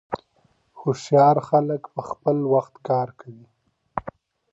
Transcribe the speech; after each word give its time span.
هوښیار 0.79 1.37
خلګ 1.47 1.81
په 1.93 2.01
خپل 2.09 2.37
وخت 2.53 2.73
کار 2.87 3.07
کوي. 3.19 3.47